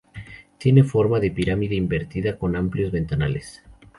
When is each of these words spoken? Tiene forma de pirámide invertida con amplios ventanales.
Tiene 0.57 0.83
forma 0.83 1.19
de 1.19 1.29
pirámide 1.29 1.75
invertida 1.75 2.35
con 2.39 2.55
amplios 2.55 2.91
ventanales. 2.91 3.61